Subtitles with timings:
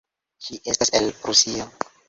[0.47, 1.71] Ŝi estas el Rusio.